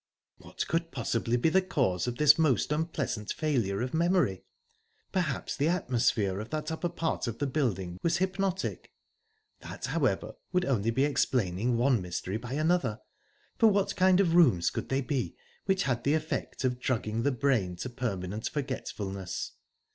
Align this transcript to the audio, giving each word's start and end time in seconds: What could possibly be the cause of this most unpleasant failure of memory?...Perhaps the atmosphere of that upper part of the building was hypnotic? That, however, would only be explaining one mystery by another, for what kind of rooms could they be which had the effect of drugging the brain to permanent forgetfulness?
What 0.39 0.65
could 0.67 0.89
possibly 0.91 1.37
be 1.37 1.49
the 1.49 1.61
cause 1.61 2.07
of 2.07 2.15
this 2.15 2.39
most 2.39 2.71
unpleasant 2.71 3.31
failure 3.33 3.83
of 3.83 3.93
memory?...Perhaps 3.93 5.55
the 5.57 5.67
atmosphere 5.67 6.39
of 6.39 6.49
that 6.49 6.71
upper 6.71 6.89
part 6.89 7.27
of 7.27 7.37
the 7.37 7.45
building 7.45 7.99
was 8.01 8.17
hypnotic? 8.17 8.91
That, 9.59 9.85
however, 9.85 10.33
would 10.51 10.65
only 10.65 10.89
be 10.89 11.05
explaining 11.05 11.77
one 11.77 12.01
mystery 12.01 12.37
by 12.37 12.53
another, 12.53 12.99
for 13.59 13.67
what 13.67 13.95
kind 13.95 14.19
of 14.19 14.33
rooms 14.33 14.71
could 14.71 14.89
they 14.89 15.01
be 15.01 15.35
which 15.65 15.83
had 15.83 16.03
the 16.03 16.15
effect 16.15 16.63
of 16.63 16.79
drugging 16.79 17.21
the 17.21 17.31
brain 17.31 17.75
to 17.75 17.89
permanent 17.91 18.49
forgetfulness? 18.49 19.51